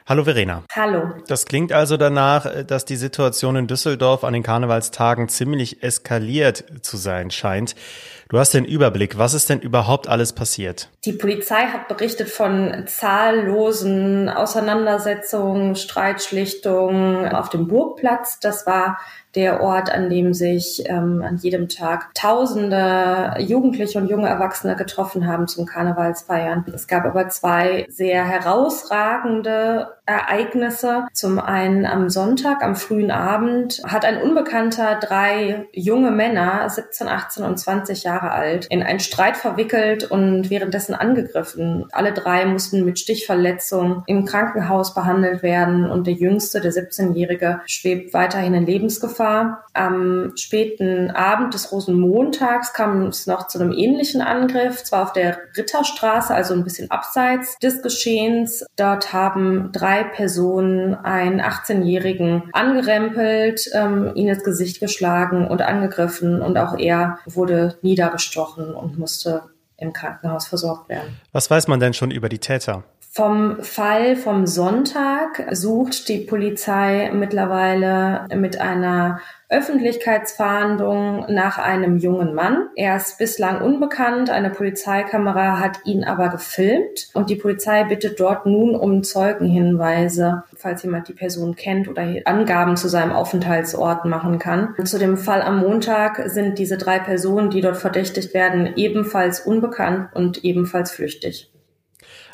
Hallo 0.07 0.25
Verena. 0.25 0.65
Hallo. 0.71 1.15
Das 1.29 1.47
klingt 1.47 1.73
also 1.73 1.97
danach, 1.97 2.65
dass 2.67 2.85
die 2.85 2.97
Situation 2.97 3.57
in 3.57 3.67
Düsseldorf 3.67 4.23
an 4.23 4.35
den 4.35 4.43
Karnevalstagen 4.43 5.31
ziemlich 5.31 5.83
eskaliert 5.83 6.63
zu 6.83 6.99
sein 6.99 7.31
scheint. 7.31 7.75
Du 8.29 8.39
hast 8.39 8.53
den 8.53 8.67
Überblick. 8.67 9.17
Was 9.17 9.33
ist 9.33 9.49
denn 9.49 9.61
überhaupt 9.61 10.09
alles 10.09 10.35
passiert? 10.35 10.91
Die 11.07 11.13
Polizei 11.13 11.67
hat 11.67 11.89
berichtet 11.89 12.29
von 12.29 12.85
zahllosen 12.87 14.29
Auseinandersetzungen, 14.29 15.75
Streitschlichtungen 15.75 17.29
auf 17.29 17.49
dem 17.49 17.67
Burgplatz. 17.67 18.41
Das 18.41 18.67
war 18.67 18.99
der 19.35 19.61
Ort, 19.63 19.91
an 19.91 20.11
dem 20.11 20.33
sich 20.33 20.83
ähm, 20.87 21.23
an 21.23 21.37
jedem 21.37 21.69
Tag 21.69 22.15
Tausende 22.15 23.35
Jugendliche 23.39 23.99
und 23.99 24.09
junge 24.09 24.29
Erwachsene 24.29 24.77
getroffen 24.77 25.27
haben 25.27 25.47
zum 25.47 25.67
Karnevalsfeiern. 25.67 26.65
Es 26.75 26.87
gab 26.87 27.05
aber 27.05 27.29
zwei 27.29 27.87
sehr 27.89 28.25
herausragende 28.25 29.94
Ereignisse. 30.07 31.07
Zum 31.13 31.39
einen 31.39 31.87
am 31.87 32.11
Sonntag, 32.11 32.63
am 32.63 32.77
frühen 32.77 33.11
Abend, 33.11 33.81
hat 33.87 34.05
ein 34.05 34.21
Unbekannter 34.21 34.99
drei 35.01 35.67
junge 35.73 36.11
Männer, 36.11 36.69
17, 36.69 37.09
18 37.09 37.45
und 37.45 37.59
20 37.59 38.05
Jahre 38.05 38.31
alt, 38.31 38.67
in 38.67 38.83
einen 38.83 39.01
Streit 39.01 39.37
verwickelt 39.37 40.11
und 40.11 40.51
währenddessen 40.51 40.95
angegriffen. 40.95 41.87
Alle 41.93 42.13
drei 42.13 42.45
mussten 42.45 42.85
mit 42.85 42.99
Stichverletzung 42.99 44.03
im 44.07 44.27
Krankenhaus 44.27 44.95
behandelt 44.95 45.43
werden 45.43 45.91
und 45.91 46.07
der 46.07 46.15
jüngste, 46.15 46.61
der 46.61 46.73
17-Jährige, 46.73 47.61
schwebt 47.67 48.13
weiterhin 48.13 48.55
in 48.55 48.67
Lebensgefahr. 48.67 49.65
Am 49.73 50.33
späten 50.37 51.11
Abend 51.13 51.55
des 51.55 51.73
Rosenmontags 51.73 52.75
kam 52.75 53.07
es 53.07 53.27
noch 53.27 53.49
zu 53.49 53.59
einem 53.59 53.73
ähnlichen 53.73 54.21
Angriff, 54.21 54.85
zwar 54.85 55.05
auf 55.05 55.13
der 55.13 55.39
Ritterstraße, 55.57 56.35
also 56.35 56.53
ein 56.53 56.65
bisschen 56.65 56.91
abseits 56.91 57.59
des 57.59 57.81
Geschehens. 57.83 58.67
Dort 58.77 59.13
haben 59.13 59.71
drei 59.73 59.94
drei 59.95 60.05
Personen 60.05 60.95
einen 60.95 61.41
18-Jährigen 61.41 62.45
angerempelt, 62.53 63.71
ähm, 63.75 64.13
ihn 64.15 64.29
ins 64.29 64.45
Gesicht 64.45 64.81
geschlagen 64.81 65.47
und 65.47 65.63
angegriffen 65.63 66.43
und 66.43 66.57
auch 66.59 66.79
er 66.79 67.19
wurde 67.27 67.79
niedergestochen 67.83 68.75
und 68.75 68.99
musste 68.99 69.43
im 69.77 69.93
Krankenhaus 69.93 70.47
versorgt 70.47 70.89
werden. 70.89 71.17
Was 71.33 71.51
weiß 71.51 71.69
man 71.69 71.81
denn 71.81 71.95
schon 71.95 72.11
über 72.11 72.29
die 72.29 72.39
Täter? 72.39 72.85
Vom 73.17 73.63
Fall 73.63 74.17
vom 74.17 74.45
Sonntag 74.45 75.47
sucht 75.53 76.09
die 76.09 76.19
Polizei 76.19 77.13
mittlerweile 77.15 78.27
mit 78.35 78.61
einer 78.61 79.21
Öffentlichkeitsfahndung 79.49 81.27
nach 81.29 81.59
einem 81.59 81.97
jungen 81.97 82.35
Mann. 82.35 82.71
Er 82.75 82.97
ist 82.97 83.19
bislang 83.19 83.61
unbekannt. 83.61 84.31
Eine 84.31 84.51
Polizeikamera 84.51 85.61
hat 85.61 85.79
ihn 85.85 86.03
aber 86.03 86.29
gefilmt 86.29 87.11
und 87.15 87.31
die 87.31 87.37
Polizei 87.37 87.85
bittet 87.85 88.19
dort 88.19 88.47
nun 88.47 88.75
um 88.75 89.05
Zeugenhinweise, 89.05 90.43
falls 90.57 90.83
jemand 90.83 91.07
die 91.07 91.13
Person 91.13 91.55
kennt 91.55 91.87
oder 91.87 92.03
Angaben 92.25 92.77
zu 92.77 92.89
seinem 92.89 93.13
Aufenthaltsort 93.13 94.07
machen 94.07 94.41
kann. 94.41 94.75
Zu 94.85 94.99
dem 94.99 95.17
Fall 95.17 95.41
am 95.41 95.61
Montag 95.61 96.21
sind 96.31 96.59
diese 96.59 96.79
drei 96.79 96.99
Personen, 96.99 97.51
die 97.51 97.61
dort 97.61 97.77
verdächtigt 97.77 98.35
werden, 98.35 98.73
ebenfalls 98.75 99.39
unbekannt 99.39 100.09
und 100.15 100.45
ebenfalls 100.45 100.91
flüchtig. 100.91 101.54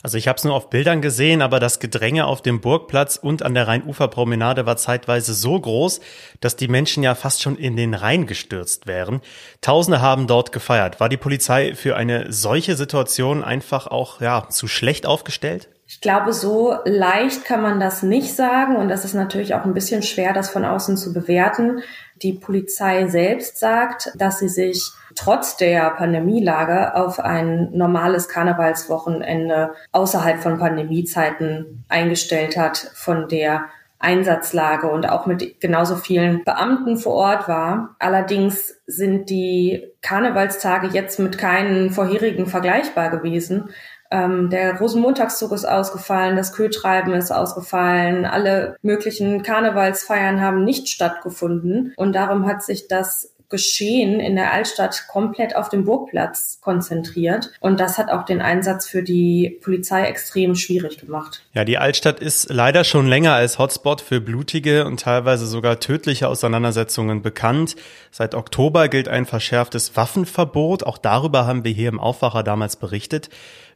Also 0.03 0.17
ich 0.17 0.29
habe 0.29 0.37
es 0.37 0.45
nur 0.45 0.55
auf 0.55 0.71
Bildern 0.71 1.03
gesehen, 1.03 1.43
aber 1.43 1.61
das 1.61 1.79
Gedränge 1.79 2.27
auf 2.27 2.41
dem 2.41 2.61
Burgplatz 2.61 3.17
und 3.17 3.43
an 3.43 3.55
der 3.55 3.69
Rheinuferpromenade 3.69 4.65
war 4.65 4.77
zeitweise 4.77 5.35
so 5.35 5.61
groß, 5.61 6.01
dass 6.41 6.57
die 6.57 6.69
Menschen 6.69 7.03
ja 7.03 7.15
fast 7.15 7.43
schon 7.43 7.57
in 7.57 7.77
den 7.77 7.95
Rhein 7.95 8.27
gestürzt 8.27 8.87
wären. 8.87 9.21
Tausende 9.61 10.01
haben 10.01 10.27
dort 10.27 10.53
gefeiert. 10.53 11.01
War 11.01 11.09
die 11.09 11.19
Polizei 11.19 11.75
für 11.75 11.97
eine 11.97 12.33
solche 12.33 12.77
Situation 12.77 13.45
einfach 13.45 13.87
auch 13.87 14.21
ja 14.21 14.49
zu 14.49 14.69
schlecht 14.69 15.07
aufgestellt? 15.07 15.69
Ich 15.93 16.01
glaube, 16.01 16.33
so 16.33 16.77
leicht 16.85 17.45
kann 17.45 17.63
man 17.63 17.81
das 17.81 18.05
nicht 18.05 18.37
sagen 18.37 18.77
und 18.77 18.89
das 18.89 19.05
ist 19.05 19.15
natürlich 19.15 19.55
auch 19.57 19.65
ein 19.65 19.75
bisschen 19.75 20.05
schwer, 20.05 20.33
das 20.33 20.49
von 20.49 20.65
außen 20.65 20.97
zu 20.97 21.13
bewerten. 21.13 21.81
Die 22.23 22.33
Polizei 22.33 23.09
selbst 23.09 23.59
sagt, 23.59 24.13
dass 24.15 24.39
sie 24.39 24.49
sich 24.49 24.93
trotz 25.17 25.57
der 25.57 25.91
Pandemielage 25.91 26.95
auf 26.95 27.19
ein 27.19 27.71
normales 27.73 28.29
Karnevalswochenende 28.29 29.73
außerhalb 29.91 30.39
von 30.39 30.61
Pandemiezeiten 30.61 31.85
eingestellt 31.89 32.57
hat, 32.57 32.93
von 32.95 33.27
der 33.27 33.65
Einsatzlage 33.99 34.89
und 34.89 35.09
auch 35.09 35.27
mit 35.27 35.61
genauso 35.61 35.97
vielen 35.97 36.45
Beamten 36.45 36.99
vor 36.99 37.15
Ort 37.15 37.49
war. 37.49 37.97
Allerdings 37.99 38.81
sind 38.87 39.29
die 39.29 39.89
Karnevalstage 40.03 40.87
jetzt 40.93 41.19
mit 41.19 41.37
keinen 41.37 41.91
vorherigen 41.91 42.47
vergleichbar 42.47 43.11
gewesen. 43.11 43.71
Ähm, 44.11 44.51
der 44.51 44.79
Rosenmontagszug 44.79 45.53
ist 45.53 45.65
ausgefallen, 45.65 46.37
das 46.37 46.53
Kühltreiben 46.53 47.13
ist 47.15 47.31
ausgefallen, 47.31 48.25
alle 48.25 48.77
möglichen 48.83 49.43
Karnevalsfeiern 49.43 50.41
haben 50.41 50.65
nicht 50.65 50.89
stattgefunden 50.89 51.93
und 51.97 52.15
darum 52.15 52.47
hat 52.47 52.63
sich 52.63 52.89
das 52.89 53.33
Geschehen 53.51 54.21
in 54.21 54.37
der 54.37 54.53
Altstadt 54.53 55.07
komplett 55.09 55.57
auf 55.57 55.69
dem 55.69 55.85
Burgplatz 55.85 56.61
konzentriert. 56.61 57.51
Und 57.59 57.81
das 57.81 57.99
hat 57.99 58.09
auch 58.09 58.25
den 58.25 58.41
Einsatz 58.41 58.87
für 58.87 59.03
die 59.03 59.59
Polizei 59.61 60.05
extrem 60.05 60.55
schwierig 60.55 60.99
gemacht. 60.99 61.43
Ja, 61.53 61.65
die 61.65 61.77
Altstadt 61.77 62.21
ist 62.21 62.49
leider 62.49 62.85
schon 62.85 63.09
länger 63.09 63.35
als 63.35 63.59
Hotspot 63.59 64.03
für 64.03 64.21
blutige 64.21 64.85
und 64.85 65.01
teilweise 65.01 65.49
sogar 65.49 65.81
tödliche 65.81 66.29
Auseinandersetzungen 66.29 67.23
bekannt. 67.23 67.75
Seit 68.13 68.37
Oktober 68.37 68.87
gilt 68.87 69.09
ein 69.09 69.27
verschärftes 69.27 69.97
Waffenverbot. 69.97 70.85
Auch 70.85 70.99
darüber 70.99 71.45
haben 71.45 71.65
wir 71.65 71.73
hier 71.73 71.89
im 71.89 71.99
Aufwacher 71.99 72.45
damals 72.45 72.77
berichtet. 72.77 73.31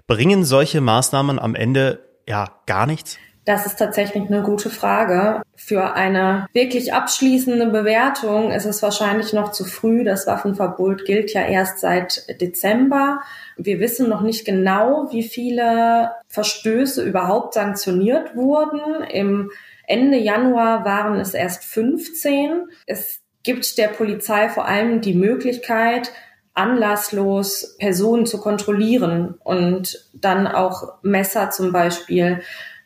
Bringen 0.07 0.45
solche 0.45 0.81
Maßnahmen 0.81 1.39
am 1.39 1.55
Ende 1.55 2.01
ja 2.29 2.61
gar 2.67 2.87
nichts? 2.87 3.19
Das 3.47 3.67
ist 3.67 3.79
tatsächlich 3.79 4.25
eine 4.27 4.43
gute 4.43 4.71
Frage. 4.71 5.43
Für 5.55 5.95
eine 5.95 6.47
wirklich 6.55 6.95
abschließende 6.95 7.67
Bewertung 7.67 8.51
ist 8.51 8.65
es 8.65 8.83
wahrscheinlich 8.83 9.35
noch 9.35 9.53
zu 9.53 9.65
früh. 9.65 10.03
Das 10.03 10.27
Waffenverbot 10.27 11.05
gilt 11.05 11.33
ja 11.35 11.43
erst 11.43 11.81
seit 11.81 12.41
Dezember. 12.41 13.21
Wir 13.57 13.81
wissen 13.81 14.09
noch 14.09 14.23
nicht 14.23 14.47
genau, 14.47 15.09
wie 15.11 15.23
viele 15.23 16.13
Verstöße 16.29 17.03
überhaupt 17.03 17.55
sanktioniert 17.55 18.35
wurden. 18.35 19.05
Im 19.05 19.51
Ende 19.87 20.17
Januar 20.17 20.87
waren 20.87 21.21
es 21.21 21.35
erst 21.35 21.65
15. 21.65 22.69
Es 22.87 23.21
gibt 23.43 23.77
der 23.77 23.89
Polizei 23.89 24.49
vor 24.49 24.67
allem 24.67 25.03
die 25.03 25.15
Möglichkeit, 25.15 26.11
anlasslos 26.55 27.77
Personen 27.79 28.27
zu 28.27 28.41
kontrollieren 28.41 29.35
und 29.43 30.09
dann 30.13 30.47
auch 30.47 30.95
Messer 31.03 31.51
zum 31.51 31.73
Beispiel, 31.73 32.41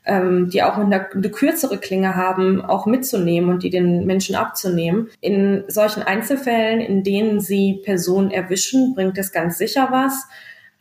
ähm, 0.07 0.49
die 0.49 0.63
auch 0.63 0.79
eine, 0.79 1.11
eine 1.11 1.31
kürzere 1.31 1.79
Klinge 1.79 2.17
haben, 2.17 2.65
auch 2.65 2.87
mitzunehmen 2.87 3.51
und 3.51 3.63
die 3.63 3.71
den 3.71 4.07
Menschen 4.07 4.35
abzunehmen. 4.35 5.11
In 5.21 5.65
solchen 5.69 6.03
Einzelfällen, 6.03 6.81
in 6.81 7.05
denen 7.05 7.41
sie 7.41 7.83
Personen 7.85 8.31
erwischen, 8.31 8.95
bringt 8.95 9.19
es 9.19 9.33
ganz 9.33 9.59
sicher 9.59 9.89
was. 9.91 10.27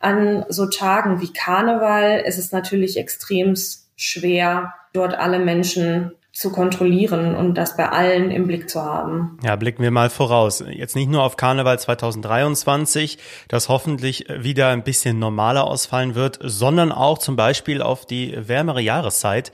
An 0.00 0.46
so 0.48 0.66
Tagen 0.66 1.20
wie 1.20 1.32
Karneval 1.32 2.22
ist 2.26 2.38
es 2.38 2.52
natürlich 2.52 2.96
extrem 2.96 3.54
schwer, 3.96 4.72
dort 4.94 5.14
alle 5.14 5.40
Menschen 5.40 6.12
zu 6.38 6.52
kontrollieren 6.52 7.34
und 7.34 7.54
das 7.54 7.76
bei 7.76 7.88
allen 7.88 8.30
im 8.30 8.46
Blick 8.46 8.70
zu 8.70 8.80
haben. 8.80 9.38
Ja, 9.42 9.56
blicken 9.56 9.82
wir 9.82 9.90
mal 9.90 10.08
voraus. 10.08 10.62
Jetzt 10.70 10.94
nicht 10.94 11.10
nur 11.10 11.24
auf 11.24 11.36
Karneval 11.36 11.80
2023, 11.80 13.18
das 13.48 13.68
hoffentlich 13.68 14.26
wieder 14.28 14.68
ein 14.68 14.84
bisschen 14.84 15.18
normaler 15.18 15.64
ausfallen 15.64 16.14
wird, 16.14 16.38
sondern 16.40 16.92
auch 16.92 17.18
zum 17.18 17.34
Beispiel 17.34 17.82
auf 17.82 18.06
die 18.06 18.36
wärmere 18.36 18.80
Jahreszeit 18.80 19.50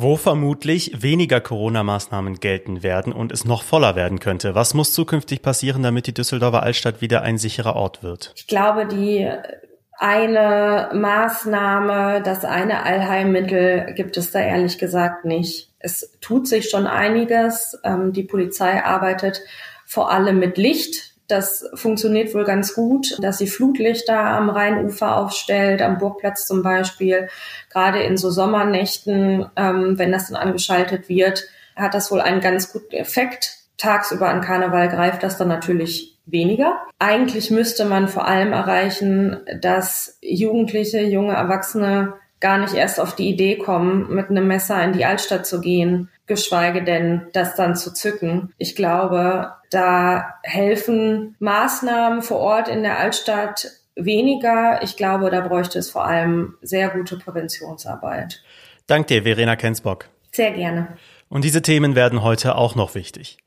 wo 0.00 0.14
vermutlich 0.16 1.02
weniger 1.02 1.40
Corona-Maßnahmen 1.40 2.38
gelten 2.38 2.84
werden 2.84 3.12
und 3.12 3.32
es 3.32 3.44
noch 3.44 3.64
voller 3.64 3.96
werden 3.96 4.20
könnte. 4.20 4.54
Was 4.54 4.72
muss 4.72 4.92
zukünftig 4.92 5.42
passieren, 5.42 5.82
damit 5.82 6.06
die 6.06 6.14
Düsseldorfer 6.14 6.62
Altstadt 6.62 7.00
wieder 7.00 7.22
ein 7.22 7.36
sicherer 7.36 7.74
Ort 7.74 8.04
wird? 8.04 8.32
Ich 8.36 8.46
glaube, 8.46 8.86
die 8.86 9.28
eine 9.98 10.90
Maßnahme, 10.94 12.22
das 12.22 12.44
eine 12.44 12.84
Allheilmittel 12.84 13.94
gibt 13.94 14.16
es 14.16 14.30
da 14.30 14.38
ehrlich 14.38 14.78
gesagt 14.78 15.24
nicht. 15.24 15.72
Es 15.80 16.16
tut 16.20 16.46
sich 16.46 16.70
schon 16.70 16.86
einiges. 16.86 17.78
Ähm, 17.82 18.12
die 18.12 18.22
Polizei 18.22 18.84
arbeitet 18.84 19.42
vor 19.84 20.10
allem 20.12 20.38
mit 20.38 20.56
Licht. 20.56 21.14
Das 21.26 21.68
funktioniert 21.74 22.32
wohl 22.32 22.44
ganz 22.44 22.74
gut, 22.74 23.18
dass 23.20 23.38
sie 23.38 23.48
Flutlichter 23.48 24.18
am 24.18 24.50
Rheinufer 24.50 25.16
aufstellt, 25.16 25.82
am 25.82 25.98
Burgplatz 25.98 26.46
zum 26.46 26.62
Beispiel. 26.62 27.28
Gerade 27.70 28.00
in 28.00 28.16
so 28.16 28.30
Sommernächten, 28.30 29.46
ähm, 29.56 29.98
wenn 29.98 30.12
das 30.12 30.28
dann 30.28 30.36
angeschaltet 30.36 31.08
wird, 31.08 31.44
hat 31.74 31.94
das 31.94 32.10
wohl 32.12 32.20
einen 32.20 32.40
ganz 32.40 32.72
guten 32.72 32.94
Effekt. 32.94 33.58
Tagsüber 33.78 34.28
an 34.28 34.42
Karneval 34.42 34.88
greift 34.88 35.22
das 35.22 35.38
dann 35.38 35.48
natürlich 35.48 36.17
weniger. 36.30 36.78
Eigentlich 36.98 37.50
müsste 37.50 37.84
man 37.84 38.08
vor 38.08 38.26
allem 38.26 38.52
erreichen, 38.52 39.38
dass 39.60 40.18
Jugendliche, 40.20 41.00
junge 41.00 41.34
Erwachsene 41.34 42.14
gar 42.40 42.58
nicht 42.58 42.74
erst 42.74 43.00
auf 43.00 43.16
die 43.16 43.28
Idee 43.28 43.56
kommen, 43.56 44.14
mit 44.14 44.30
einem 44.30 44.46
Messer 44.46 44.82
in 44.84 44.92
die 44.92 45.04
Altstadt 45.04 45.46
zu 45.46 45.60
gehen, 45.60 46.08
geschweige 46.26 46.84
denn 46.84 47.26
das 47.32 47.56
dann 47.56 47.74
zu 47.74 47.92
zücken. 47.92 48.52
Ich 48.58 48.76
glaube, 48.76 49.52
da 49.70 50.34
helfen 50.42 51.34
Maßnahmen 51.40 52.22
vor 52.22 52.38
Ort 52.38 52.68
in 52.68 52.82
der 52.82 52.98
Altstadt 52.98 53.66
weniger. 53.96 54.80
Ich 54.82 54.96
glaube, 54.96 55.30
da 55.30 55.40
bräuchte 55.40 55.78
es 55.78 55.90
vor 55.90 56.06
allem 56.06 56.54
sehr 56.62 56.90
gute 56.90 57.18
Präventionsarbeit. 57.18 58.42
Dank 58.86 59.08
dir, 59.08 59.24
Verena 59.24 59.56
Kensbock. 59.56 60.08
Sehr 60.32 60.52
gerne. 60.52 60.96
Und 61.28 61.44
diese 61.44 61.62
Themen 61.62 61.94
werden 61.94 62.22
heute 62.22 62.54
auch 62.54 62.74
noch 62.74 62.94
wichtig. 62.94 63.38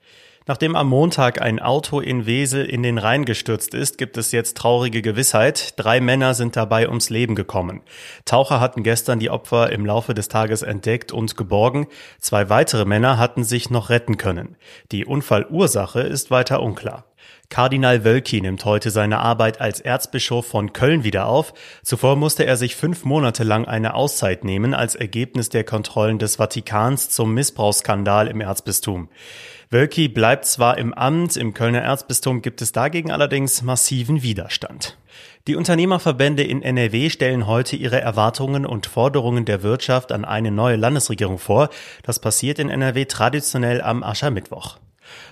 Nachdem 0.47 0.75
am 0.75 0.89
Montag 0.89 1.39
ein 1.39 1.59
Auto 1.59 1.99
in 1.99 2.25
Wesel 2.25 2.65
in 2.65 2.81
den 2.81 2.97
Rhein 2.97 3.25
gestürzt 3.25 3.75
ist, 3.75 3.99
gibt 3.99 4.17
es 4.17 4.31
jetzt 4.31 4.57
traurige 4.57 5.03
Gewissheit. 5.03 5.73
Drei 5.77 6.01
Männer 6.01 6.33
sind 6.33 6.55
dabei 6.55 6.87
ums 6.87 7.11
Leben 7.11 7.35
gekommen. 7.35 7.81
Taucher 8.25 8.59
hatten 8.59 8.81
gestern 8.81 9.19
die 9.19 9.29
Opfer 9.29 9.71
im 9.71 9.85
Laufe 9.85 10.15
des 10.15 10.29
Tages 10.29 10.63
entdeckt 10.63 11.11
und 11.11 11.37
geborgen. 11.37 11.87
Zwei 12.19 12.49
weitere 12.49 12.85
Männer 12.85 13.19
hatten 13.19 13.43
sich 13.43 13.69
noch 13.69 13.89
retten 13.89 14.17
können. 14.17 14.55
Die 14.91 15.05
Unfallursache 15.05 16.01
ist 16.01 16.31
weiter 16.31 16.63
unklar. 16.63 17.05
Kardinal 17.49 18.05
Wölki 18.05 18.39
nimmt 18.39 18.63
heute 18.63 18.91
seine 18.91 19.19
Arbeit 19.19 19.59
als 19.59 19.81
Erzbischof 19.81 20.47
von 20.47 20.71
Köln 20.73 21.03
wieder 21.03 21.27
auf. 21.27 21.53
Zuvor 21.83 22.15
musste 22.15 22.45
er 22.45 22.55
sich 22.55 22.77
fünf 22.77 23.03
Monate 23.03 23.43
lang 23.43 23.65
eine 23.65 23.93
Auszeit 23.93 24.45
nehmen 24.45 24.73
als 24.73 24.95
Ergebnis 24.95 25.49
der 25.49 25.65
Kontrollen 25.65 26.17
des 26.17 26.37
Vatikans 26.37 27.09
zum 27.09 27.33
Missbrauchsskandal 27.33 28.27
im 28.27 28.39
Erzbistum. 28.39 29.09
Wölki 29.73 30.09
bleibt 30.09 30.43
zwar 30.43 30.77
im 30.77 30.93
Amt, 30.93 31.37
im 31.37 31.53
Kölner 31.53 31.79
Erzbistum 31.79 32.41
gibt 32.41 32.61
es 32.61 32.73
dagegen 32.73 33.09
allerdings 33.09 33.61
massiven 33.61 34.21
Widerstand. 34.21 34.97
Die 35.47 35.55
Unternehmerverbände 35.55 36.43
in 36.43 36.61
NRW 36.61 37.09
stellen 37.09 37.47
heute 37.47 37.77
ihre 37.77 38.01
Erwartungen 38.01 38.65
und 38.65 38.85
Forderungen 38.85 39.45
der 39.45 39.63
Wirtschaft 39.63 40.11
an 40.11 40.25
eine 40.25 40.51
neue 40.51 40.75
Landesregierung 40.75 41.37
vor. 41.37 41.69
Das 42.03 42.19
passiert 42.19 42.59
in 42.59 42.69
NRW 42.69 43.05
traditionell 43.05 43.81
am 43.81 44.03
Aschermittwoch. 44.03 44.77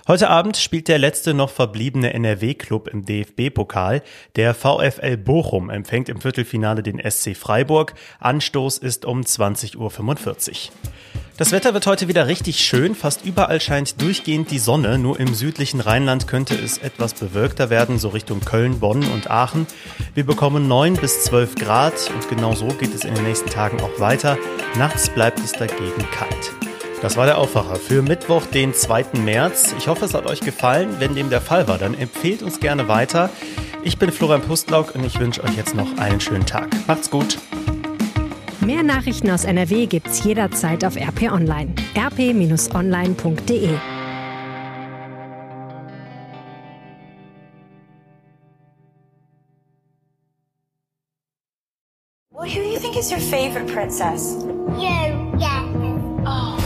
Heute 0.08 0.30
Abend 0.30 0.56
spielt 0.56 0.88
der 0.88 0.98
letzte 0.98 1.34
noch 1.34 1.50
verbliebene 1.50 2.14
NRW-Club 2.14 2.88
im 2.88 3.04
DFB-Pokal. 3.04 4.02
Der 4.36 4.54
VfL 4.54 5.18
Bochum 5.18 5.68
empfängt 5.68 6.08
im 6.08 6.22
Viertelfinale 6.22 6.82
den 6.82 6.98
SC 6.98 7.36
Freiburg. 7.36 7.92
Anstoß 8.20 8.78
ist 8.78 9.04
um 9.04 9.20
20.45 9.20 9.76
Uhr. 9.76 11.19
Das 11.40 11.52
Wetter 11.52 11.72
wird 11.72 11.86
heute 11.86 12.06
wieder 12.06 12.26
richtig 12.26 12.60
schön. 12.60 12.94
Fast 12.94 13.24
überall 13.24 13.62
scheint 13.62 14.02
durchgehend 14.02 14.50
die 14.50 14.58
Sonne. 14.58 14.98
Nur 14.98 15.18
im 15.18 15.32
südlichen 15.32 15.80
Rheinland 15.80 16.28
könnte 16.28 16.54
es 16.54 16.76
etwas 16.76 17.14
bewölkter 17.14 17.70
werden, 17.70 17.98
so 17.98 18.10
Richtung 18.10 18.40
Köln, 18.40 18.78
Bonn 18.78 19.02
und 19.04 19.30
Aachen. 19.30 19.66
Wir 20.12 20.26
bekommen 20.26 20.68
9 20.68 20.96
bis 20.96 21.24
12 21.24 21.54
Grad 21.54 21.94
und 22.14 22.28
genau 22.28 22.54
so 22.54 22.66
geht 22.66 22.94
es 22.94 23.04
in 23.04 23.14
den 23.14 23.24
nächsten 23.24 23.48
Tagen 23.48 23.80
auch 23.80 23.98
weiter. 23.98 24.36
Nachts 24.76 25.08
bleibt 25.08 25.38
es 25.38 25.52
dagegen 25.52 26.04
kalt. 26.12 26.52
Das 27.00 27.16
war 27.16 27.24
der 27.24 27.38
Aufwacher 27.38 27.76
für 27.76 28.02
Mittwoch, 28.02 28.44
den 28.44 28.74
2. 28.74 29.06
März. 29.24 29.74
Ich 29.78 29.88
hoffe, 29.88 30.04
es 30.04 30.12
hat 30.12 30.26
euch 30.26 30.40
gefallen. 30.40 30.96
Wenn 30.98 31.14
dem 31.14 31.30
der 31.30 31.40
Fall 31.40 31.66
war, 31.66 31.78
dann 31.78 31.94
empfehlt 31.94 32.42
uns 32.42 32.60
gerne 32.60 32.86
weiter. 32.86 33.30
Ich 33.82 33.96
bin 33.96 34.12
Florian 34.12 34.42
Pustlauk 34.42 34.94
und 34.94 35.06
ich 35.06 35.18
wünsche 35.18 35.42
euch 35.42 35.56
jetzt 35.56 35.74
noch 35.74 35.96
einen 35.96 36.20
schönen 36.20 36.44
Tag. 36.44 36.68
Macht's 36.86 37.08
gut. 37.10 37.38
Mehr 38.60 38.82
Nachrichten 38.82 39.30
aus 39.30 39.44
NRW 39.44 39.86
gibt's 39.86 40.22
jederzeit 40.22 40.84
auf 40.84 40.96
RP 40.96 41.32
Online. 41.32 41.74
rp-online.de 41.96 43.70
Well, 52.32 52.48
who 52.48 52.60
do 52.62 52.68
you 52.68 52.78
think 52.78 52.96
is 52.96 53.10
your 53.10 53.18
favorite 53.18 53.66
princess? 53.72 54.36
You, 54.76 55.38
yeah. 55.38 55.64
Oh. 56.26 56.58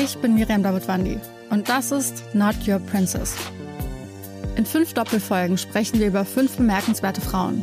Ich 0.00 0.16
bin 0.18 0.34
Miriam 0.34 0.62
Davidwandi 0.62 1.18
und 1.50 1.68
das 1.68 1.90
ist 1.90 2.22
Not 2.34 2.54
Your 2.68 2.78
Princess. 2.78 3.34
In 4.56 4.64
fünf 4.64 4.94
Doppelfolgen 4.94 5.58
sprechen 5.58 5.98
wir 5.98 6.06
über 6.06 6.24
fünf 6.24 6.56
bemerkenswerte 6.56 7.20
Frauen. 7.20 7.62